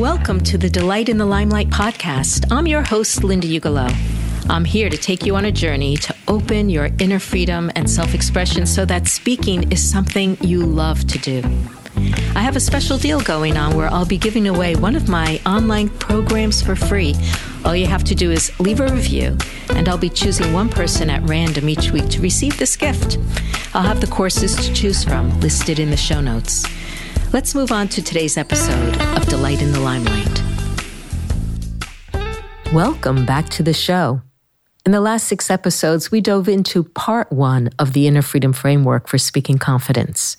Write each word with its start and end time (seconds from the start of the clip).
Welcome 0.00 0.40
to 0.44 0.56
the 0.56 0.70
Delight 0.70 1.10
in 1.10 1.18
the 1.18 1.26
Limelight 1.26 1.68
podcast. 1.68 2.50
I'm 2.50 2.66
your 2.66 2.80
host, 2.80 3.22
Linda 3.22 3.46
Ugelow. 3.46 3.94
I'm 4.48 4.64
here 4.64 4.88
to 4.88 4.96
take 4.96 5.26
you 5.26 5.36
on 5.36 5.44
a 5.44 5.52
journey 5.52 5.98
to 5.98 6.16
open 6.26 6.70
your 6.70 6.88
inner 6.98 7.18
freedom 7.18 7.70
and 7.76 7.88
self 7.88 8.14
expression 8.14 8.64
so 8.64 8.86
that 8.86 9.08
speaking 9.08 9.70
is 9.70 9.86
something 9.86 10.38
you 10.40 10.64
love 10.64 11.06
to 11.08 11.18
do. 11.18 11.42
I 12.34 12.40
have 12.40 12.56
a 12.56 12.60
special 12.60 12.96
deal 12.96 13.20
going 13.20 13.58
on 13.58 13.76
where 13.76 13.92
I'll 13.92 14.06
be 14.06 14.16
giving 14.16 14.48
away 14.48 14.74
one 14.74 14.96
of 14.96 15.10
my 15.10 15.38
online 15.44 15.90
programs 15.90 16.62
for 16.62 16.74
free. 16.74 17.14
All 17.66 17.76
you 17.76 17.86
have 17.86 18.04
to 18.04 18.14
do 18.14 18.30
is 18.30 18.58
leave 18.58 18.80
a 18.80 18.90
review, 18.90 19.36
and 19.68 19.86
I'll 19.86 19.98
be 19.98 20.08
choosing 20.08 20.54
one 20.54 20.70
person 20.70 21.10
at 21.10 21.28
random 21.28 21.68
each 21.68 21.90
week 21.90 22.08
to 22.08 22.22
receive 22.22 22.56
this 22.56 22.74
gift. 22.74 23.18
I'll 23.74 23.82
have 23.82 24.00
the 24.00 24.06
courses 24.06 24.56
to 24.66 24.72
choose 24.72 25.04
from 25.04 25.38
listed 25.40 25.78
in 25.78 25.90
the 25.90 25.96
show 25.98 26.22
notes. 26.22 26.64
Let's 27.32 27.54
move 27.54 27.70
on 27.70 27.86
to 27.90 28.02
today's 28.02 28.36
episode 28.36 29.00
of 29.16 29.24
Delight 29.26 29.62
in 29.62 29.70
the 29.70 29.78
Limelight. 29.78 30.42
Welcome 32.72 33.24
back 33.24 33.48
to 33.50 33.62
the 33.62 33.72
show. 33.72 34.20
In 34.84 34.90
the 34.90 35.00
last 35.00 35.28
six 35.28 35.48
episodes, 35.48 36.10
we 36.10 36.20
dove 36.20 36.48
into 36.48 36.82
part 36.82 37.30
one 37.30 37.70
of 37.78 37.92
the 37.92 38.08
Inner 38.08 38.22
Freedom 38.22 38.52
Framework 38.52 39.06
for 39.06 39.16
Speaking 39.16 39.58
Confidence. 39.58 40.36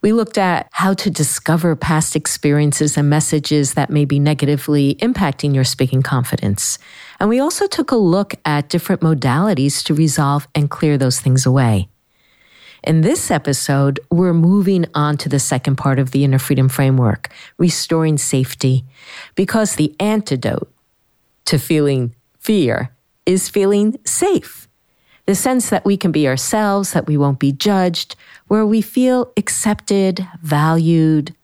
We 0.00 0.14
looked 0.14 0.38
at 0.38 0.68
how 0.72 0.94
to 0.94 1.10
discover 1.10 1.76
past 1.76 2.16
experiences 2.16 2.96
and 2.96 3.10
messages 3.10 3.74
that 3.74 3.90
may 3.90 4.06
be 4.06 4.18
negatively 4.18 4.94
impacting 5.02 5.54
your 5.54 5.64
speaking 5.64 6.00
confidence. 6.00 6.78
And 7.20 7.28
we 7.28 7.40
also 7.40 7.66
took 7.66 7.90
a 7.90 7.96
look 7.96 8.36
at 8.46 8.70
different 8.70 9.02
modalities 9.02 9.84
to 9.84 9.92
resolve 9.92 10.48
and 10.54 10.70
clear 10.70 10.96
those 10.96 11.20
things 11.20 11.44
away. 11.44 11.90
In 12.84 13.02
this 13.02 13.30
episode, 13.30 14.00
we're 14.10 14.34
moving 14.34 14.86
on 14.92 15.16
to 15.18 15.28
the 15.28 15.38
second 15.38 15.76
part 15.76 16.00
of 16.00 16.10
the 16.10 16.24
Inner 16.24 16.40
Freedom 16.40 16.68
Framework, 16.68 17.32
restoring 17.56 18.18
safety, 18.18 18.84
because 19.36 19.76
the 19.76 19.94
antidote 20.00 20.68
to 21.44 21.58
feeling 21.58 22.12
fear 22.40 22.90
is 23.24 23.48
feeling 23.48 23.98
safe. 24.04 24.66
The 25.26 25.36
sense 25.36 25.70
that 25.70 25.84
we 25.84 25.96
can 25.96 26.10
be 26.10 26.26
ourselves, 26.26 26.92
that 26.92 27.06
we 27.06 27.16
won't 27.16 27.38
be 27.38 27.52
judged, 27.52 28.16
where 28.48 28.66
we 28.66 28.82
feel 28.82 29.32
accepted, 29.36 30.26
valued, 30.42 31.36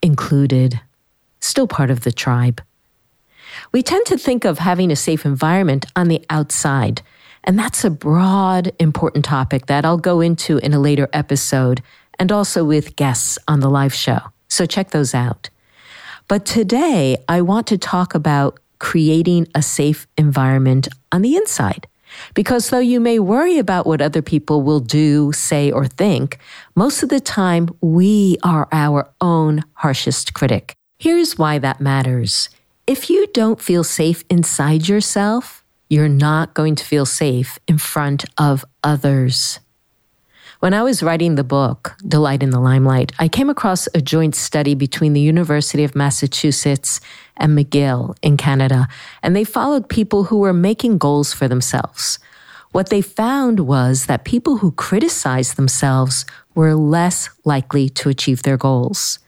included, 0.00 0.80
still 1.38 1.66
part 1.66 1.90
of 1.90 2.00
the 2.00 2.12
tribe. 2.12 2.62
We 3.72 3.82
tend 3.82 4.06
to 4.06 4.16
think 4.16 4.46
of 4.46 4.58
having 4.58 4.90
a 4.90 4.96
safe 4.96 5.26
environment 5.26 5.84
on 5.94 6.08
the 6.08 6.24
outside, 6.30 7.02
and 7.44 7.58
that's 7.58 7.84
a 7.84 7.90
broad, 7.90 8.72
important 8.78 9.24
topic 9.24 9.66
that 9.66 9.84
I'll 9.84 9.98
go 9.98 10.20
into 10.20 10.58
in 10.58 10.72
a 10.72 10.80
later 10.80 11.08
episode 11.12 11.82
and 12.18 12.30
also 12.30 12.64
with 12.64 12.96
guests 12.96 13.38
on 13.48 13.60
the 13.60 13.70
live 13.70 13.94
show. 13.94 14.20
So 14.48 14.66
check 14.66 14.90
those 14.90 15.14
out. 15.14 15.50
But 16.28 16.46
today, 16.46 17.16
I 17.28 17.42
want 17.42 17.66
to 17.68 17.78
talk 17.78 18.14
about 18.14 18.60
creating 18.78 19.48
a 19.54 19.62
safe 19.62 20.06
environment 20.16 20.88
on 21.10 21.22
the 21.22 21.36
inside. 21.36 21.86
Because 22.34 22.70
though 22.70 22.78
you 22.78 23.00
may 23.00 23.18
worry 23.18 23.58
about 23.58 23.86
what 23.86 24.02
other 24.02 24.22
people 24.22 24.62
will 24.62 24.80
do, 24.80 25.32
say, 25.32 25.70
or 25.70 25.86
think, 25.86 26.38
most 26.74 27.02
of 27.02 27.08
the 27.08 27.20
time 27.20 27.68
we 27.80 28.36
are 28.42 28.68
our 28.70 29.10
own 29.20 29.64
harshest 29.74 30.34
critic. 30.34 30.74
Here's 30.98 31.38
why 31.38 31.58
that 31.58 31.80
matters. 31.80 32.50
If 32.86 33.08
you 33.08 33.26
don't 33.28 33.60
feel 33.60 33.84
safe 33.84 34.24
inside 34.28 34.88
yourself, 34.88 35.61
you're 35.92 36.08
not 36.08 36.54
going 36.54 36.74
to 36.74 36.86
feel 36.86 37.04
safe 37.04 37.58
in 37.68 37.76
front 37.76 38.24
of 38.38 38.64
others. 38.82 39.60
When 40.60 40.72
I 40.72 40.82
was 40.82 41.02
writing 41.02 41.34
the 41.34 41.44
book, 41.44 41.94
Delight 42.08 42.42
in 42.42 42.48
the 42.48 42.60
Limelight, 42.60 43.12
I 43.18 43.28
came 43.28 43.50
across 43.50 43.88
a 43.92 44.00
joint 44.00 44.34
study 44.34 44.74
between 44.74 45.12
the 45.12 45.20
University 45.20 45.84
of 45.84 45.94
Massachusetts 45.94 47.02
and 47.36 47.58
McGill 47.58 48.16
in 48.22 48.38
Canada, 48.38 48.88
and 49.22 49.36
they 49.36 49.44
followed 49.44 49.90
people 49.90 50.24
who 50.24 50.38
were 50.38 50.54
making 50.54 50.96
goals 50.96 51.34
for 51.34 51.46
themselves. 51.46 52.18
What 52.70 52.88
they 52.88 53.02
found 53.02 53.60
was 53.60 54.06
that 54.06 54.24
people 54.24 54.56
who 54.56 54.72
criticized 54.72 55.56
themselves 55.56 56.24
were 56.54 56.74
less 56.74 57.28
likely 57.44 57.90
to 57.90 58.08
achieve 58.08 58.44
their 58.44 58.56
goals. 58.56 59.18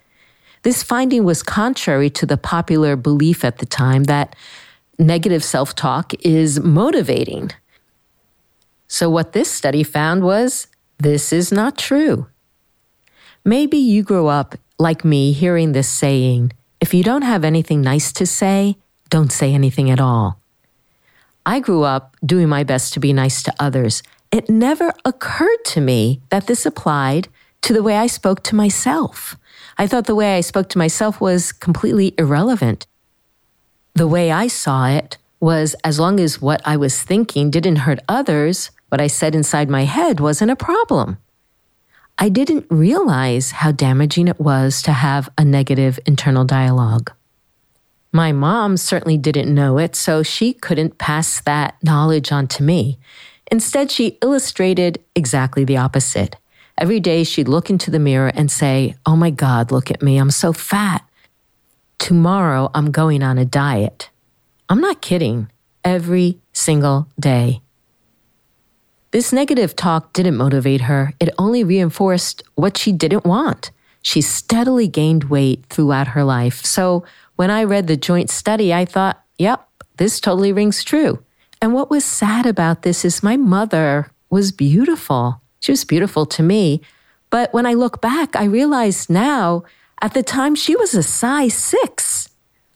This 0.62 0.82
finding 0.82 1.24
was 1.24 1.42
contrary 1.42 2.08
to 2.08 2.24
the 2.24 2.38
popular 2.38 2.96
belief 2.96 3.44
at 3.44 3.58
the 3.58 3.66
time 3.66 4.04
that 4.04 4.34
negative 4.98 5.44
self 5.44 5.74
talk 5.74 6.12
is 6.20 6.60
motivating. 6.60 7.50
So, 8.86 9.10
what 9.10 9.32
this 9.32 9.50
study 9.50 9.82
found 9.82 10.22
was 10.22 10.68
this 10.98 11.32
is 11.32 11.50
not 11.50 11.78
true. 11.78 12.28
Maybe 13.44 13.76
you 13.76 14.02
grew 14.02 14.28
up 14.28 14.56
like 14.78 15.04
me 15.04 15.32
hearing 15.32 15.72
this 15.72 15.88
saying 15.88 16.52
if 16.80 16.92
you 16.92 17.02
don't 17.02 17.22
have 17.22 17.44
anything 17.44 17.80
nice 17.80 18.12
to 18.12 18.26
say, 18.26 18.76
don't 19.10 19.32
say 19.32 19.54
anything 19.54 19.90
at 19.90 20.00
all. 20.00 20.40
I 21.46 21.60
grew 21.60 21.82
up 21.82 22.16
doing 22.24 22.48
my 22.48 22.64
best 22.64 22.92
to 22.94 23.00
be 23.00 23.12
nice 23.12 23.42
to 23.44 23.54
others. 23.58 24.02
It 24.30 24.48
never 24.48 24.92
occurred 25.04 25.64
to 25.66 25.80
me 25.80 26.20
that 26.30 26.46
this 26.46 26.66
applied 26.66 27.28
to 27.62 27.72
the 27.72 27.82
way 27.82 27.96
I 27.96 28.06
spoke 28.06 28.42
to 28.44 28.54
myself. 28.54 29.36
I 29.78 29.86
thought 29.86 30.06
the 30.06 30.14
way 30.14 30.36
I 30.36 30.40
spoke 30.40 30.68
to 30.70 30.78
myself 30.78 31.20
was 31.20 31.52
completely 31.52 32.14
irrelevant 32.18 32.86
the 33.94 34.08
way 34.08 34.32
I 34.32 34.48
saw 34.48 34.86
it 34.88 35.18
was 35.40 35.74
as 35.84 36.00
long 36.00 36.18
as 36.18 36.42
what 36.42 36.60
I 36.64 36.76
was 36.76 37.02
thinking 37.02 37.50
didn't 37.50 37.76
hurt 37.76 38.00
others, 38.08 38.70
what 38.88 39.00
I 39.00 39.06
said 39.06 39.34
inside 39.34 39.68
my 39.70 39.84
head 39.84 40.20
wasn't 40.20 40.50
a 40.50 40.56
problem. 40.56 41.18
I 42.18 42.28
didn't 42.28 42.66
realize 42.70 43.50
how 43.50 43.72
damaging 43.72 44.28
it 44.28 44.40
was 44.40 44.82
to 44.82 44.92
have 44.92 45.28
a 45.36 45.44
negative 45.44 45.98
internal 46.06 46.44
dialogue. 46.44 47.12
My 48.12 48.30
mom 48.30 48.76
certainly 48.76 49.18
didn't 49.18 49.52
know 49.52 49.78
it, 49.78 49.96
so 49.96 50.22
she 50.22 50.52
couldn't 50.52 50.98
pass 50.98 51.40
that 51.40 51.74
knowledge 51.82 52.30
on 52.30 52.46
to 52.48 52.62
me. 52.62 52.98
Instead, 53.50 53.90
she 53.90 54.18
illustrated 54.22 55.02
exactly 55.16 55.64
the 55.64 55.76
opposite. 55.76 56.36
Every 56.78 57.00
day 57.00 57.24
she'd 57.24 57.48
look 57.48 57.70
into 57.70 57.90
the 57.90 57.98
mirror 57.98 58.32
and 58.34 58.50
say, 58.50 58.94
Oh 59.04 59.16
my 59.16 59.30
God, 59.30 59.72
look 59.72 59.90
at 59.90 60.02
me, 60.02 60.18
I'm 60.18 60.30
so 60.30 60.52
fat. 60.52 61.04
Tomorrow 61.98 62.70
I'm 62.74 62.90
going 62.90 63.22
on 63.22 63.38
a 63.38 63.44
diet. 63.44 64.10
I'm 64.68 64.80
not 64.80 65.00
kidding. 65.00 65.50
Every 65.84 66.38
single 66.52 67.08
day. 67.18 67.60
This 69.10 69.32
negative 69.32 69.76
talk 69.76 70.12
didn't 70.12 70.36
motivate 70.36 70.82
her, 70.82 71.12
it 71.20 71.28
only 71.38 71.62
reinforced 71.62 72.42
what 72.56 72.76
she 72.76 72.90
didn't 72.90 73.24
want. 73.24 73.70
She 74.02 74.20
steadily 74.20 74.88
gained 74.88 75.24
weight 75.24 75.66
throughout 75.70 76.08
her 76.08 76.24
life. 76.24 76.64
So 76.64 77.04
when 77.36 77.50
I 77.50 77.64
read 77.64 77.86
the 77.86 77.96
joint 77.96 78.28
study, 78.28 78.74
I 78.74 78.84
thought, 78.84 79.22
yep, 79.38 79.68
this 79.98 80.20
totally 80.20 80.52
rings 80.52 80.82
true. 80.82 81.22
And 81.62 81.72
what 81.72 81.90
was 81.90 82.04
sad 82.04 82.44
about 82.44 82.82
this 82.82 83.04
is 83.04 83.22
my 83.22 83.36
mother 83.36 84.10
was 84.30 84.52
beautiful. 84.52 85.40
She 85.60 85.72
was 85.72 85.84
beautiful 85.84 86.26
to 86.26 86.42
me. 86.42 86.82
But 87.30 87.54
when 87.54 87.66
I 87.66 87.74
look 87.74 88.00
back, 88.00 88.36
I 88.36 88.44
realize 88.44 89.08
now 89.08 89.62
at 90.00 90.14
the 90.14 90.22
time, 90.22 90.54
she 90.54 90.76
was 90.76 90.94
a 90.94 91.02
size 91.02 91.54
six. 91.54 92.28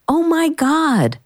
Oh 0.07 0.23
my 0.23 0.49
God. 0.49 1.19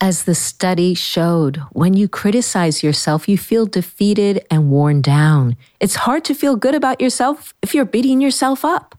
As 0.00 0.24
the 0.24 0.34
study 0.34 0.94
showed, 0.94 1.56
when 1.72 1.94
you 1.94 2.08
criticize 2.08 2.84
yourself, 2.84 3.28
you 3.28 3.36
feel 3.36 3.66
defeated 3.66 4.46
and 4.48 4.70
worn 4.70 5.02
down. 5.02 5.56
It's 5.80 5.96
hard 5.96 6.24
to 6.26 6.34
feel 6.34 6.54
good 6.54 6.76
about 6.76 7.00
yourself 7.00 7.52
if 7.62 7.74
you're 7.74 7.84
beating 7.84 8.20
yourself 8.20 8.64
up. 8.64 8.96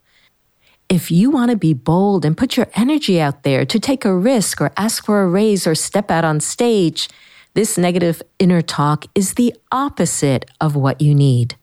If 0.90 1.10
you 1.10 1.30
want 1.30 1.52
to 1.52 1.58
be 1.58 1.74
bold 1.74 2.26
and 2.26 2.36
put 2.36 2.58
your 2.58 2.68
energy 2.74 3.22
out 3.22 3.44
there 3.44 3.64
to 3.64 3.80
take 3.80 4.04
a 4.04 4.14
risk 4.14 4.60
or 4.60 4.74
ask 4.76 5.06
for 5.06 5.22
a 5.22 5.28
raise 5.28 5.66
or 5.66 5.76
step 5.76 6.12
out 6.12 6.26
on 6.26 6.42
stage, 6.42 7.08
this 7.54 7.78
negative 7.78 8.22
inner 8.38 8.62
talk 8.62 9.06
is 9.16 9.36
the 9.36 9.56
opposite 9.72 10.50
of 10.60 10.76
what 10.76 11.00
you 11.00 11.16
need. 11.16 11.56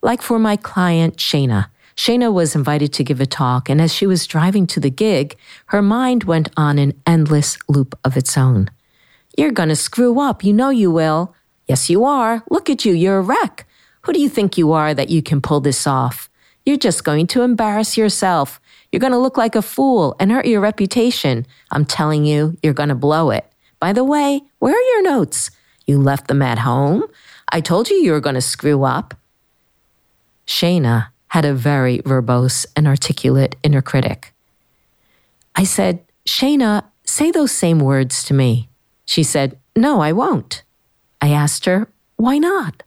Like 0.00 0.22
for 0.22 0.38
my 0.38 0.56
client, 0.56 1.16
Shayna. 1.16 1.66
Shayna 1.96 2.30
was 2.32 2.54
invited 2.54 2.92
to 2.92 3.04
give 3.04 3.20
a 3.20 3.26
talk, 3.26 3.70
and 3.70 3.80
as 3.80 3.92
she 3.92 4.06
was 4.06 4.26
driving 4.26 4.66
to 4.68 4.80
the 4.80 4.90
gig, 4.90 5.36
her 5.66 5.80
mind 5.80 6.24
went 6.24 6.50
on 6.56 6.78
an 6.78 6.92
endless 7.06 7.58
loop 7.68 7.98
of 8.04 8.16
its 8.16 8.36
own. 8.36 8.70
You're 9.36 9.50
going 9.50 9.70
to 9.70 9.76
screw 9.76 10.20
up. 10.20 10.44
You 10.44 10.52
know 10.52 10.68
you 10.68 10.90
will. 10.90 11.34
Yes, 11.66 11.88
you 11.88 12.04
are. 12.04 12.42
Look 12.50 12.68
at 12.68 12.84
you. 12.84 12.92
You're 12.92 13.18
a 13.18 13.22
wreck. 13.22 13.66
Who 14.02 14.12
do 14.12 14.20
you 14.20 14.28
think 14.28 14.58
you 14.58 14.72
are 14.72 14.92
that 14.92 15.08
you 15.08 15.22
can 15.22 15.40
pull 15.40 15.60
this 15.60 15.86
off? 15.86 16.28
You're 16.66 16.76
just 16.76 17.02
going 17.02 17.26
to 17.28 17.42
embarrass 17.42 17.96
yourself. 17.96 18.60
You're 18.92 19.00
going 19.00 19.12
to 19.12 19.18
look 19.18 19.36
like 19.36 19.54
a 19.54 19.62
fool 19.62 20.16
and 20.20 20.30
hurt 20.30 20.46
your 20.46 20.60
reputation. 20.60 21.46
I'm 21.70 21.84
telling 21.84 22.24
you, 22.24 22.56
you're 22.62 22.74
going 22.74 22.90
to 22.90 22.94
blow 22.94 23.30
it. 23.30 23.46
By 23.80 23.92
the 23.92 24.04
way, 24.04 24.42
where 24.58 24.74
are 24.74 24.94
your 24.94 25.02
notes? 25.02 25.50
You 25.86 25.98
left 25.98 26.28
them 26.28 26.42
at 26.42 26.58
home? 26.58 27.04
I 27.50 27.60
told 27.60 27.88
you 27.88 27.96
you 27.96 28.12
were 28.12 28.20
going 28.20 28.34
to 28.34 28.40
screw 28.40 28.84
up. 28.84 29.14
Shayna 30.46 31.08
had 31.28 31.44
a 31.44 31.54
very 31.54 31.98
verbose 32.00 32.66
and 32.76 32.86
articulate 32.86 33.56
inner 33.62 33.82
critic. 33.82 34.32
I 35.54 35.64
said, 35.64 36.04
Shayna, 36.26 36.84
say 37.04 37.30
those 37.30 37.52
same 37.52 37.80
words 37.80 38.24
to 38.24 38.34
me. 38.34 38.68
She 39.04 39.22
said, 39.22 39.58
No, 39.74 40.00
I 40.00 40.12
won't. 40.12 40.62
I 41.20 41.28
asked 41.30 41.64
her, 41.64 41.88
Why 42.16 42.38
not? 42.38 42.82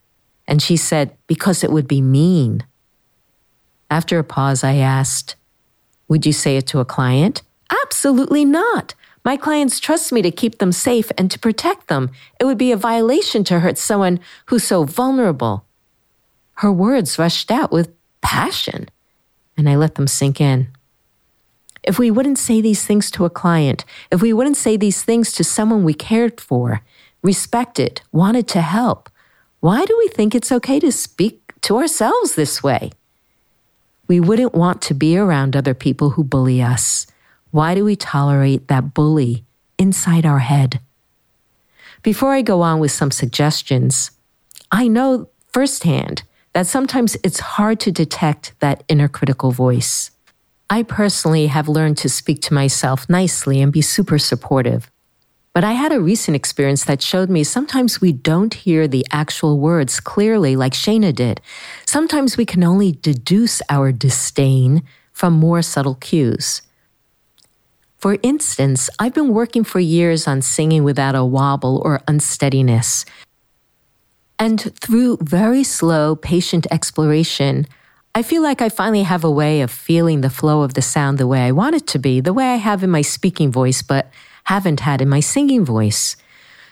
And 0.48 0.62
she 0.62 0.78
said, 0.78 1.18
Because 1.28 1.64
it 1.64 1.72
would 1.72 1.88
be 1.88 2.02
mean. 2.02 2.64
After 3.90 4.20
a 4.20 4.24
pause, 4.24 4.64
I 4.64 4.76
asked, 4.76 5.36
Would 6.08 6.26
you 6.26 6.34
say 6.34 6.58
it 6.58 6.68
to 6.68 6.80
a 6.80 6.86
client? 6.86 7.42
Absolutely 7.84 8.46
not. 8.46 8.94
My 9.26 9.36
clients 9.36 9.80
trust 9.80 10.12
me 10.12 10.22
to 10.22 10.32
keep 10.32 10.60
them 10.60 10.72
safe 10.72 11.12
and 11.18 11.30
to 11.32 11.40
protect 11.40 11.88
them. 11.88 12.12
It 12.40 12.46
would 12.46 12.58
be 12.58 12.72
a 12.72 12.78
violation 12.78 13.44
to 13.46 13.60
hurt 13.60 13.78
someone 13.78 14.20
who's 14.46 14.64
so 14.64 14.86
vulnerable. 14.86 15.66
Her 16.54 16.72
words 16.72 17.20
rushed 17.20 17.52
out 17.52 17.72
with 17.72 17.94
passion, 18.22 18.90
and 19.58 19.70
I 19.70 19.76
let 19.76 19.96
them 19.96 20.08
sink 20.08 20.40
in. 20.40 20.70
If 21.84 21.98
we 21.98 22.12
wouldn't 22.12 22.38
say 22.38 22.62
these 22.62 22.86
things 22.86 23.10
to 23.12 23.26
a 23.26 23.30
client, 23.30 23.86
if 24.12 24.22
we 24.22 24.34
wouldn't 24.34 24.58
say 24.58 24.78
these 24.78 25.04
things 25.04 25.32
to 25.34 25.44
someone 25.44 25.84
we 25.84 25.94
cared 25.94 26.40
for, 26.42 26.82
respected, 27.22 28.02
wanted 28.12 28.48
to 28.50 28.62
help, 28.62 29.10
why 29.60 29.86
do 29.86 29.96
we 29.98 30.08
think 30.10 30.36
it's 30.36 30.52
okay 30.52 30.80
to 30.80 30.92
speak 30.92 31.54
to 31.62 31.78
ourselves 31.78 32.36
this 32.36 32.62
way? 32.64 32.92
We 34.08 34.20
wouldn't 34.20 34.56
want 34.56 34.82
to 34.84 34.94
be 34.94 35.18
around 35.18 35.56
other 35.56 35.74
people 35.74 36.12
who 36.12 36.24
bully 36.24 36.62
us. 36.62 37.06
Why 37.52 37.76
do 37.76 37.84
we 37.84 37.96
tolerate 37.96 38.68
that 38.68 38.94
bully 38.94 39.46
inside 39.78 40.26
our 40.26 40.40
head? 40.40 40.80
Before 42.02 42.34
I 42.34 42.42
go 42.42 42.62
on 42.62 42.80
with 42.80 42.92
some 42.92 43.12
suggestions, 43.12 44.12
I 44.72 44.88
know 44.88 45.30
firsthand 45.52 46.24
that 46.60 46.68
sometimes 46.68 47.16
it's 47.24 47.40
hard 47.40 47.80
to 47.80 47.90
detect 47.90 48.52
that 48.60 48.84
inner 48.90 49.08
critical 49.08 49.50
voice. 49.50 50.12
I 50.70 50.84
personally 50.84 51.48
have 51.48 51.70
learned 51.70 51.98
to 52.00 52.10
speak 52.10 52.42
to 52.42 52.54
myself 52.54 53.08
nicely 53.08 53.62
and 53.62 53.72
be 53.72 53.82
super 53.82 54.20
supportive. 54.20 54.92
But 55.54 55.64
I 55.64 55.72
had 55.72 55.94
a 55.94 56.02
recent 56.02 56.36
experience 56.36 56.84
that 56.84 57.02
showed 57.02 57.30
me 57.30 57.46
sometimes 57.46 58.02
we 58.02 58.12
don't 58.12 58.54
hear 58.54 58.90
the 58.90 59.06
actual 59.10 59.58
words 59.58 60.02
clearly 60.02 60.58
like 60.58 60.74
Shayna 60.74 61.16
did. 61.16 61.40
Sometimes 61.86 62.36
we 62.36 62.46
can 62.46 62.66
only 62.66 62.92
deduce 62.92 63.62
our 63.70 63.94
disdain 63.94 64.84
from 65.14 65.32
more 65.32 65.62
subtle 65.62 65.96
cues. 65.96 66.62
For 67.96 68.18
instance, 68.22 68.90
I've 69.00 69.14
been 69.14 69.34
working 69.34 69.64
for 69.64 69.80
years 69.80 70.28
on 70.28 70.42
singing 70.42 70.84
without 70.84 71.16
a 71.16 71.24
wobble 71.24 71.82
or 71.86 72.02
unsteadiness. 72.06 73.06
And 74.40 74.74
through 74.80 75.18
very 75.22 75.64
slow, 75.66 76.16
patient 76.16 76.66
exploration, 76.72 77.68
I 78.16 78.24
feel 78.24 78.42
like 78.42 78.62
I 78.62 78.70
finally 78.70 79.04
have 79.04 79.26
a 79.26 79.32
way 79.32 79.62
of 79.62 79.70
feeling 79.70 80.22
the 80.22 80.30
flow 80.30 80.62
of 80.62 80.74
the 80.74 80.82
sound 80.82 81.18
the 81.18 81.28
way 81.28 81.42
I 81.42 81.52
want 81.52 81.76
it 81.76 81.86
to 81.88 82.00
be, 82.00 82.22
the 82.22 82.34
way 82.34 82.54
I 82.54 82.56
have 82.56 82.84
in 82.84 82.90
my 82.90 83.02
speaking 83.02 83.52
voice, 83.52 83.82
but 83.82 84.10
haven't 84.46 84.80
had 84.80 85.02
in 85.02 85.10
my 85.10 85.20
singing 85.20 85.66
voice. 85.66 86.16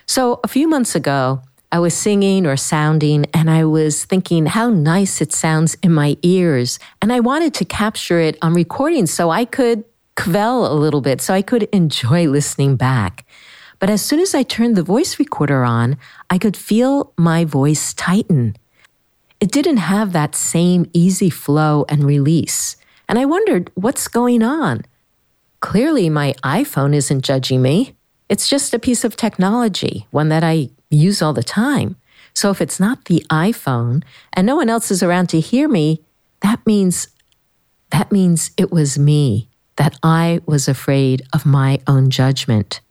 So 0.05 0.39
a 0.43 0.47
few 0.47 0.67
months 0.67 0.95
ago, 0.95 1.41
I 1.69 1.79
was 1.79 1.93
singing 1.93 2.45
or 2.45 2.55
sounding, 2.55 3.25
and 3.33 3.49
I 3.49 3.65
was 3.65 4.05
thinking 4.05 4.45
how 4.45 4.69
nice 4.69 5.19
it 5.19 5.33
sounds 5.33 5.75
in 5.83 5.91
my 5.91 6.17
ears. 6.21 6.79
And 7.01 7.11
I 7.11 7.19
wanted 7.19 7.53
to 7.55 7.65
capture 7.65 8.19
it 8.21 8.37
on 8.41 8.53
recording 8.53 9.05
so 9.05 9.29
I 9.29 9.43
could 9.43 9.83
quell 10.15 10.71
a 10.71 10.73
little 10.73 11.01
bit 11.01 11.21
so 11.21 11.33
I 11.33 11.41
could 11.41 11.63
enjoy 11.73 12.27
listening 12.27 12.77
back. 12.77 13.25
But 13.79 13.89
as 13.89 14.01
soon 14.01 14.19
as 14.19 14.33
I 14.33 14.43
turned 14.43 14.75
the 14.75 14.83
voice 14.83 15.19
recorder 15.19 15.63
on, 15.63 15.97
I 16.29 16.37
could 16.37 16.57
feel 16.57 17.13
my 17.17 17.45
voice 17.45 17.93
tighten. 17.93 18.55
It 19.39 19.51
didn't 19.51 19.77
have 19.77 20.13
that 20.13 20.35
same 20.35 20.89
easy 20.93 21.29
flow 21.29 21.85
and 21.87 22.03
release. 22.03 22.75
And 23.07 23.19
I 23.19 23.25
wondered, 23.25 23.71
what's 23.75 24.07
going 24.07 24.41
on? 24.41 24.81
Clearly, 25.59 26.09
my 26.09 26.33
iPhone 26.43 26.95
isn't 26.95 27.23
judging 27.23 27.61
me. 27.61 27.93
It's 28.29 28.49
just 28.49 28.73
a 28.73 28.79
piece 28.79 29.03
of 29.03 29.15
technology, 29.15 30.07
one 30.11 30.29
that 30.29 30.43
I 30.43 30.69
use 30.89 31.21
all 31.21 31.33
the 31.33 31.43
time. 31.43 31.95
So 32.33 32.49
if 32.49 32.61
it's 32.61 32.79
not 32.79 33.05
the 33.05 33.25
iPhone 33.29 34.03
and 34.33 34.45
no 34.45 34.55
one 34.55 34.69
else 34.69 34.91
is 34.91 35.01
around 35.01 35.29
to 35.29 35.39
hear 35.39 35.67
me, 35.67 36.01
that 36.41 36.65
means 36.65 37.07
that 37.89 38.11
means 38.11 38.51
it 38.57 38.71
was 38.71 38.99
me 38.99 39.47
that 39.77 39.97
I 40.03 40.41
was 40.45 40.67
afraid 40.67 41.21
of 41.31 41.45
my 41.45 41.79
own 41.87 42.09
judgment. 42.09 42.81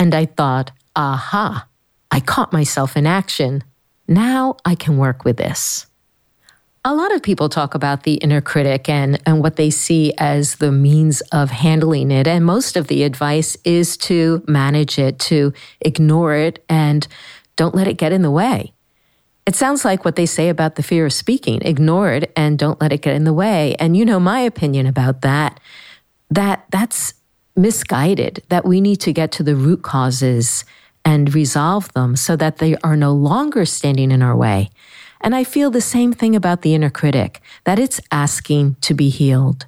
And 0.00 0.14
I 0.14 0.24
thought, 0.24 0.72
aha, 0.96 1.68
I 2.10 2.20
caught 2.20 2.54
myself 2.54 2.96
in 2.96 3.06
action. 3.06 3.62
Now 4.08 4.56
I 4.64 4.74
can 4.74 4.96
work 4.96 5.24
with 5.24 5.36
this. 5.36 5.86
A 6.82 6.94
lot 6.94 7.14
of 7.14 7.22
people 7.22 7.50
talk 7.50 7.74
about 7.74 8.04
the 8.04 8.14
inner 8.14 8.40
critic 8.40 8.88
and, 8.88 9.20
and 9.26 9.42
what 9.42 9.56
they 9.56 9.68
see 9.68 10.14
as 10.16 10.56
the 10.56 10.72
means 10.72 11.20
of 11.32 11.50
handling 11.50 12.10
it. 12.10 12.26
And 12.26 12.46
most 12.46 12.78
of 12.78 12.86
the 12.86 13.02
advice 13.02 13.58
is 13.64 13.98
to 13.98 14.42
manage 14.48 14.98
it, 14.98 15.18
to 15.18 15.52
ignore 15.82 16.34
it, 16.34 16.64
and 16.70 17.06
don't 17.56 17.74
let 17.74 17.86
it 17.86 17.98
get 17.98 18.12
in 18.12 18.22
the 18.22 18.30
way. 18.30 18.72
It 19.44 19.54
sounds 19.54 19.84
like 19.84 20.06
what 20.06 20.16
they 20.16 20.24
say 20.24 20.48
about 20.48 20.76
the 20.76 20.82
fear 20.82 21.04
of 21.04 21.12
speaking 21.12 21.60
ignore 21.60 22.12
it 22.12 22.32
and 22.34 22.58
don't 22.58 22.80
let 22.80 22.92
it 22.92 23.02
get 23.02 23.14
in 23.14 23.24
the 23.24 23.34
way. 23.34 23.74
And 23.78 23.94
you 23.94 24.06
know 24.06 24.18
my 24.18 24.40
opinion 24.40 24.86
about 24.86 25.20
that 25.20 25.60
that 26.30 26.64
that's 26.70 27.14
misguided, 27.60 28.42
that 28.48 28.64
we 28.64 28.80
need 28.80 29.00
to 29.00 29.12
get 29.12 29.32
to 29.32 29.42
the 29.42 29.56
root 29.56 29.82
causes 29.82 30.64
and 31.04 31.34
resolve 31.34 31.92
them 31.92 32.16
so 32.16 32.36
that 32.36 32.58
they 32.58 32.76
are 32.84 32.96
no 32.96 33.12
longer 33.12 33.64
standing 33.64 34.10
in 34.10 34.22
our 34.22 34.36
way. 34.36 34.70
And 35.20 35.34
I 35.34 35.44
feel 35.44 35.70
the 35.70 35.80
same 35.80 36.12
thing 36.12 36.34
about 36.34 36.62
the 36.62 36.74
inner 36.74 36.90
critic, 36.90 37.40
that 37.64 37.78
it's 37.78 38.00
asking 38.10 38.76
to 38.82 38.94
be 38.94 39.08
healed. 39.08 39.66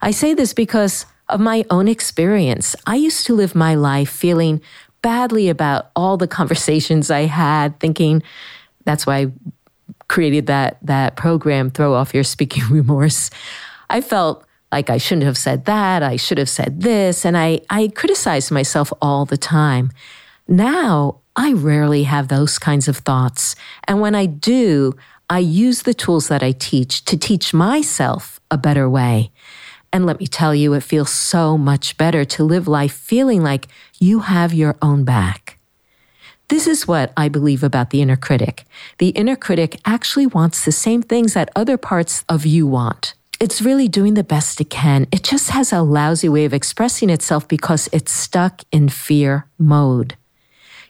I 0.00 0.10
say 0.10 0.34
this 0.34 0.52
because 0.52 1.06
of 1.28 1.40
my 1.40 1.64
own 1.70 1.88
experience. 1.88 2.74
I 2.86 2.96
used 2.96 3.26
to 3.26 3.34
live 3.34 3.54
my 3.54 3.74
life 3.74 4.10
feeling 4.10 4.60
badly 5.00 5.48
about 5.48 5.90
all 5.94 6.16
the 6.16 6.28
conversations 6.38 7.10
I 7.10 7.22
had, 7.22 7.78
thinking 7.80 8.22
that's 8.84 9.06
why 9.06 9.18
I 9.18 9.32
created 10.08 10.46
that, 10.46 10.78
that 10.82 11.16
program, 11.16 11.70
Throw 11.70 11.94
Off 11.94 12.14
Your 12.14 12.24
Speaking 12.24 12.64
Remorse. 12.70 13.30
I 13.88 14.00
felt 14.00 14.44
like 14.72 14.88
I 14.88 14.96
shouldn't 14.96 15.26
have 15.26 15.38
said 15.38 15.66
that, 15.66 16.02
I 16.02 16.16
should 16.16 16.38
have 16.38 16.48
said 16.48 16.80
this, 16.80 17.26
and 17.26 17.36
I, 17.36 17.60
I 17.68 17.88
criticized 17.94 18.50
myself 18.50 18.90
all 19.02 19.26
the 19.26 19.36
time. 19.36 19.92
Now, 20.48 21.20
I 21.36 21.52
rarely 21.52 22.04
have 22.04 22.28
those 22.28 22.58
kinds 22.58 22.88
of 22.88 22.98
thoughts. 22.98 23.54
And 23.84 24.00
when 24.00 24.14
I 24.14 24.26
do, 24.26 24.94
I 25.30 25.38
use 25.38 25.82
the 25.82 25.94
tools 25.94 26.28
that 26.28 26.42
I 26.42 26.52
teach 26.52 27.04
to 27.04 27.16
teach 27.16 27.54
myself 27.54 28.40
a 28.50 28.58
better 28.58 28.88
way. 28.88 29.30
And 29.92 30.06
let 30.06 30.18
me 30.18 30.26
tell 30.26 30.54
you, 30.54 30.72
it 30.72 30.82
feels 30.82 31.10
so 31.10 31.58
much 31.58 31.98
better 31.98 32.24
to 32.24 32.44
live 32.44 32.66
life 32.66 32.92
feeling 32.92 33.42
like 33.42 33.68
you 33.98 34.20
have 34.20 34.54
your 34.54 34.76
own 34.80 35.04
back. 35.04 35.58
This 36.48 36.66
is 36.66 36.88
what 36.88 37.12
I 37.16 37.28
believe 37.28 37.62
about 37.62 37.90
the 37.90 38.02
inner 38.02 38.16
critic. 38.16 38.64
The 38.98 39.10
inner 39.10 39.36
critic 39.36 39.80
actually 39.84 40.26
wants 40.26 40.64
the 40.64 40.72
same 40.72 41.02
things 41.02 41.34
that 41.34 41.50
other 41.54 41.76
parts 41.76 42.24
of 42.28 42.44
you 42.44 42.66
want 42.66 43.14
it's 43.42 43.60
really 43.60 43.88
doing 43.88 44.14
the 44.14 44.22
best 44.22 44.60
it 44.60 44.70
can. 44.70 45.04
It 45.10 45.24
just 45.24 45.50
has 45.50 45.72
a 45.72 45.82
lousy 45.82 46.28
way 46.28 46.44
of 46.44 46.54
expressing 46.54 47.10
itself 47.10 47.48
because 47.48 47.88
it's 47.92 48.12
stuck 48.12 48.62
in 48.70 48.88
fear 48.88 49.48
mode. 49.58 50.14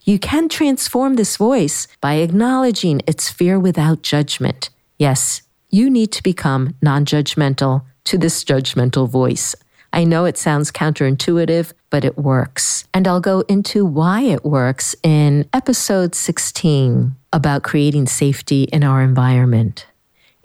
You 0.03 0.19
can 0.19 0.51
transform 0.51 1.15
this 1.15 1.39
voice 1.39 1.89
by 2.03 2.17
acknowledging 2.17 3.01
its 3.07 3.31
fear 3.31 3.59
without 3.59 4.03
judgment. 4.03 4.69
Yes, 4.99 5.41
you 5.71 5.89
need 5.89 6.13
to 6.13 6.23
become 6.23 6.75
non 6.83 7.07
judgmental 7.07 7.87
to 8.05 8.19
this 8.19 8.45
judgmental 8.45 9.09
voice. 9.09 9.57
I 9.91 10.05
know 10.05 10.27
it 10.27 10.37
sounds 10.37 10.71
counterintuitive, 10.71 11.73
but 11.89 12.05
it 12.05 12.19
works. 12.19 12.85
And 12.93 13.09
I'll 13.09 13.21
go 13.21 13.41
into 13.49 13.87
why 13.87 14.23
it 14.23 14.45
works 14.45 14.95
in 15.03 15.49
episode 15.55 16.15
16 16.15 17.17
about 17.33 17.63
creating 17.63 18.09
safety 18.09 18.65
in 18.65 18.85
our 18.85 19.01
environment. 19.01 19.87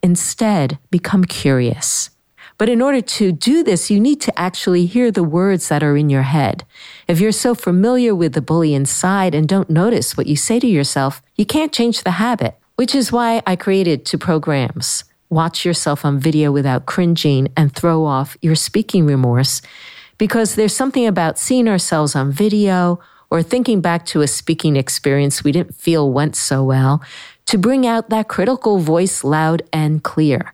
Instead, 0.03 0.79
become 0.91 1.25
curious. 1.25 2.09
But 2.57 2.69
in 2.69 2.81
order 2.81 3.01
to 3.01 3.31
do 3.31 3.63
this, 3.63 3.91
you 3.91 3.99
need 3.99 4.19
to 4.21 4.39
actually 4.39 4.87
hear 4.87 5.11
the 5.11 5.23
words 5.23 5.69
that 5.69 5.83
are 5.83 5.95
in 5.95 6.09
your 6.09 6.23
head. 6.23 6.63
If 7.07 7.19
you're 7.19 7.31
so 7.31 7.53
familiar 7.53 8.15
with 8.15 8.33
the 8.33 8.41
bully 8.41 8.73
inside 8.73 9.35
and 9.35 9.47
don't 9.47 9.69
notice 9.69 10.17
what 10.17 10.27
you 10.27 10.35
say 10.35 10.59
to 10.59 10.67
yourself, 10.67 11.21
you 11.35 11.45
can't 11.45 11.73
change 11.73 12.01
the 12.01 12.11
habit, 12.11 12.57
which 12.75 12.95
is 12.95 13.11
why 13.11 13.43
I 13.45 13.55
created 13.55 14.05
two 14.05 14.17
programs. 14.17 15.03
Watch 15.29 15.65
yourself 15.65 16.03
on 16.03 16.19
video 16.19 16.51
without 16.51 16.85
cringing 16.87 17.49
and 17.55 17.73
throw 17.73 18.05
off 18.05 18.37
your 18.41 18.55
speaking 18.55 19.05
remorse. 19.05 19.61
Because 20.17 20.55
there's 20.55 20.75
something 20.75 21.05
about 21.05 21.37
seeing 21.37 21.67
ourselves 21.67 22.15
on 22.15 22.31
video 22.31 22.99
or 23.29 23.43
thinking 23.43 23.81
back 23.81 24.05
to 24.07 24.21
a 24.21 24.27
speaking 24.27 24.77
experience 24.77 25.43
we 25.43 25.51
didn't 25.51 25.75
feel 25.75 26.11
went 26.11 26.35
so 26.35 26.63
well 26.63 27.03
to 27.47 27.57
bring 27.57 27.87
out 27.87 28.09
that 28.09 28.27
critical 28.27 28.77
voice 28.79 29.23
loud 29.23 29.63
and 29.73 30.03
clear. 30.03 30.53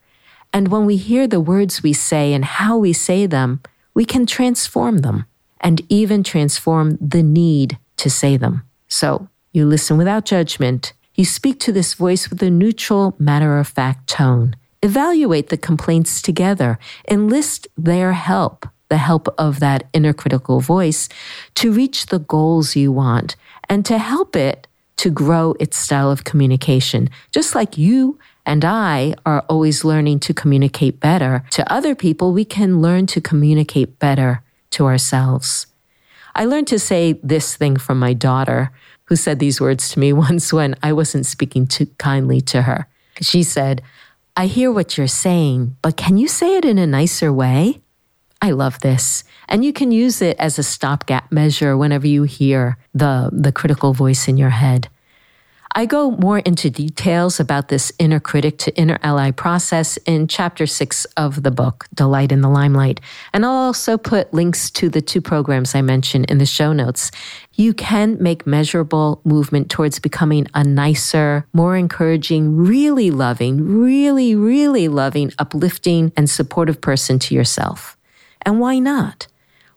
And 0.54 0.68
when 0.68 0.86
we 0.86 0.96
hear 0.96 1.28
the 1.28 1.42
words 1.42 1.84
we 1.84 1.94
say 1.94 2.34
and 2.34 2.46
how 2.46 2.78
we 2.78 2.94
say 2.94 3.26
them, 3.26 3.62
we 3.94 4.06
can 4.06 4.26
transform 4.26 5.00
them 5.00 5.26
and 5.60 5.82
even 5.90 6.24
transform 6.24 6.98
the 7.02 7.24
need 7.24 7.78
to 7.98 8.10
say 8.10 8.38
them. 8.38 8.64
So 8.88 9.28
you 9.52 9.66
listen 9.66 9.98
without 9.98 10.26
judgment. 10.26 10.94
You 11.16 11.26
speak 11.26 11.60
to 11.62 11.72
this 11.72 11.96
voice 11.96 12.30
with 12.30 12.42
a 12.44 12.50
neutral, 12.50 13.16
matter 13.18 13.58
of 13.58 13.68
fact 13.68 14.08
tone. 14.08 14.56
Evaluate 14.82 15.50
the 15.50 15.58
complaints 15.58 16.22
together. 16.22 16.78
Enlist 17.10 17.68
their 17.78 18.14
help, 18.14 18.68
the 18.90 18.98
help 18.98 19.34
of 19.38 19.60
that 19.60 19.86
inner 19.94 20.14
critical 20.14 20.60
voice, 20.60 21.10
to 21.56 21.72
reach 21.72 22.08
the 22.08 22.20
goals 22.20 22.76
you 22.76 22.92
want 22.92 23.36
and 23.70 23.86
to 23.86 23.98
help 23.98 24.36
it 24.36 24.68
to 24.98 25.10
grow 25.10 25.56
its 25.60 25.78
style 25.78 26.12
of 26.12 26.24
communication, 26.24 27.10
just 27.32 27.56
like 27.56 27.78
you 27.78 28.20
and 28.46 28.66
I 28.66 29.16
are 29.26 29.42
always 29.50 29.84
learning 29.84 30.20
to 30.22 30.34
communicate 30.34 31.00
better. 31.00 31.44
To 31.52 31.72
other 31.72 31.96
people, 31.96 32.34
we 32.34 32.46
can 32.46 32.82
learn 32.82 33.08
to 33.08 33.22
communicate 33.22 34.00
better 34.00 34.42
to 34.72 34.86
ourselves. 34.86 35.68
I 36.36 36.46
learned 36.46 36.68
to 36.68 36.80
say 36.80 37.20
this 37.24 37.56
thing 37.56 37.78
from 37.78 38.00
my 38.00 38.14
daughter, 38.14 38.72
who 39.06 39.16
said 39.16 39.40
these 39.40 39.62
words 39.62 39.90
to 39.90 40.00
me 40.00 40.14
once 40.28 40.52
when 40.52 40.76
I 40.82 40.94
wasn't 40.94 41.26
speaking 41.26 41.68
too 41.68 41.88
kindly 41.98 42.42
to 42.42 42.64
her. 42.64 42.88
She 43.22 43.44
said, 43.44 43.82
I 44.36 44.48
hear 44.48 44.72
what 44.72 44.98
you're 44.98 45.08
saying, 45.08 45.78
but 45.84 45.96
can 45.96 46.18
you 46.18 46.28
say 46.28 46.58
it 46.58 46.66
in 46.66 46.80
a 46.80 46.88
nicer 46.88 47.32
way? 47.32 47.83
I 48.44 48.52
love 48.52 48.82
this. 48.82 49.24
And 49.48 49.64
you 49.64 49.72
can 49.72 49.94
use 49.94 50.22
it 50.22 50.36
as 50.38 50.60
a 50.60 50.64
stopgap 50.64 51.32
measure 51.32 51.78
whenever 51.78 52.06
you 52.06 52.24
hear 52.24 52.78
the, 52.94 53.30
the 53.32 53.54
critical 53.54 53.94
voice 53.94 54.28
in 54.28 54.38
your 54.38 54.50
head. 54.50 54.90
I 55.72 55.86
go 55.86 56.12
more 56.12 56.40
into 56.40 56.70
details 56.70 57.40
about 57.40 57.70
this 57.70 57.94
inner 57.98 58.20
critic 58.20 58.58
to 58.60 58.76
inner 58.76 59.00
ally 59.02 59.32
process 59.32 59.96
in 60.06 60.28
chapter 60.28 60.68
six 60.68 61.06
of 61.16 61.44
the 61.44 61.52
book, 61.52 61.88
Delight 61.94 62.34
in 62.34 62.42
the 62.42 62.50
Limelight. 62.50 63.00
And 63.32 63.46
I'll 63.46 63.52
also 63.54 63.98
put 63.98 64.34
links 64.34 64.70
to 64.72 64.90
the 64.90 65.02
two 65.02 65.22
programs 65.22 65.74
I 65.74 65.82
mentioned 65.82 66.30
in 66.30 66.38
the 66.38 66.46
show 66.46 66.74
notes. 66.74 67.12
You 67.54 67.74
can 67.74 68.22
make 68.22 68.46
measurable 68.46 69.22
movement 69.24 69.72
towards 69.72 70.00
becoming 70.00 70.48
a 70.54 70.66
nicer, 70.66 71.48
more 71.54 71.78
encouraging, 71.78 72.58
really 72.58 73.10
loving, 73.10 73.80
really, 73.80 74.36
really 74.36 74.90
loving, 74.90 75.32
uplifting, 75.40 76.12
and 76.18 76.30
supportive 76.30 76.82
person 76.82 77.20
to 77.20 77.34
yourself. 77.34 77.98
And 78.46 78.60
why 78.60 78.80
not? 78.80 79.28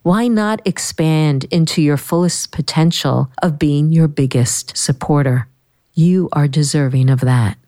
Why 0.03 0.29
not 0.29 0.61
expand 0.65 1.45
into 1.51 1.83
your 1.83 1.97
fullest 1.97 2.53
potential 2.53 3.31
of 3.43 3.59
being 3.59 3.91
your 3.91 4.07
biggest 4.07 4.77
supporter? 4.77 5.49
You 5.95 6.29
are 6.33 6.47
deserving 6.47 7.11
of 7.11 7.21
that. 7.21 7.59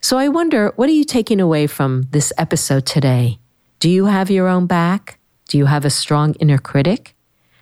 So 0.00 0.18
I 0.18 0.28
wonder, 0.28 0.72
what 0.76 0.88
are 0.88 0.92
you 0.92 1.04
taking 1.04 1.40
away 1.40 1.66
from 1.66 2.08
this 2.10 2.32
episode 2.36 2.84
today? 2.84 3.38
Do 3.78 3.88
you 3.88 4.06
have 4.06 4.30
your 4.30 4.48
own 4.48 4.66
back? 4.66 5.18
Do 5.48 5.56
you 5.56 5.66
have 5.66 5.84
a 5.84 5.90
strong 5.90 6.34
inner 6.34 6.58
critic? 6.58 7.14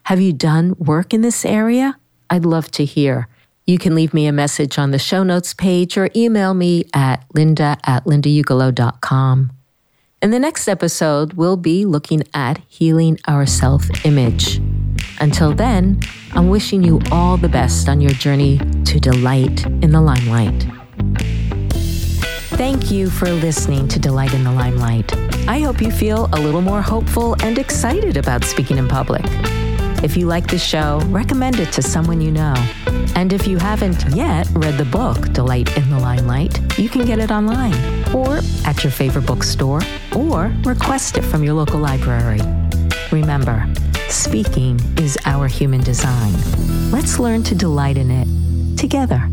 Have 0.04 0.20
you 0.20 0.32
done 0.32 0.74
work 0.78 1.14
in 1.14 1.20
this 1.20 1.44
area? 1.44 1.98
I'd 2.28 2.44
love 2.44 2.70
to 2.72 2.84
hear. 2.84 3.28
You 3.66 3.78
can 3.78 3.94
leave 3.94 4.14
me 4.14 4.26
a 4.26 4.32
message 4.32 4.78
on 4.78 4.92
the 4.92 4.98
show 4.98 5.22
notes 5.22 5.52
page 5.52 5.96
or 5.98 6.08
email 6.14 6.54
me 6.54 6.84
at 6.94 7.24
linda 7.34 7.76
at 7.84 8.04
lindaugelow.com. 8.04 9.55
In 10.22 10.30
the 10.30 10.38
next 10.38 10.66
episode, 10.66 11.34
we'll 11.34 11.58
be 11.58 11.84
looking 11.84 12.22
at 12.32 12.58
healing 12.68 13.18
our 13.28 13.44
self 13.44 13.84
image. 14.06 14.62
Until 15.20 15.52
then, 15.52 16.00
I'm 16.32 16.48
wishing 16.48 16.82
you 16.82 17.02
all 17.12 17.36
the 17.36 17.50
best 17.50 17.86
on 17.86 18.00
your 18.00 18.12
journey 18.12 18.58
to 18.86 18.98
delight 18.98 19.66
in 19.66 19.90
the 19.90 20.00
limelight. 20.00 20.66
Thank 22.56 22.90
you 22.90 23.10
for 23.10 23.30
listening 23.30 23.88
to 23.88 23.98
Delight 23.98 24.32
in 24.32 24.42
the 24.42 24.50
Limelight. 24.52 25.14
I 25.46 25.60
hope 25.60 25.82
you 25.82 25.90
feel 25.90 26.30
a 26.32 26.40
little 26.40 26.62
more 26.62 26.80
hopeful 26.80 27.36
and 27.42 27.58
excited 27.58 28.16
about 28.16 28.42
speaking 28.42 28.78
in 28.78 28.88
public. 28.88 29.24
If 30.02 30.16
you 30.16 30.26
like 30.26 30.46
the 30.46 30.58
show, 30.58 31.00
recommend 31.08 31.60
it 31.60 31.72
to 31.72 31.82
someone 31.82 32.22
you 32.22 32.30
know. 32.30 32.54
And 33.16 33.32
if 33.32 33.46
you 33.46 33.56
haven't 33.56 34.14
yet 34.14 34.46
read 34.52 34.76
the 34.76 34.84
book, 34.84 35.32
Delight 35.32 35.74
in 35.78 35.88
the 35.88 35.98
Limelight, 35.98 36.78
you 36.78 36.90
can 36.90 37.06
get 37.06 37.18
it 37.18 37.30
online 37.30 37.74
or 38.14 38.40
at 38.66 38.84
your 38.84 38.90
favorite 38.90 39.24
bookstore 39.24 39.80
or 40.14 40.54
request 40.64 41.16
it 41.16 41.22
from 41.22 41.42
your 41.42 41.54
local 41.54 41.80
library. 41.80 42.40
Remember, 43.10 43.66
speaking 44.10 44.78
is 44.98 45.16
our 45.24 45.48
human 45.48 45.80
design. 45.80 46.34
Let's 46.90 47.18
learn 47.18 47.42
to 47.44 47.54
delight 47.54 47.96
in 47.96 48.10
it 48.10 48.76
together. 48.76 49.30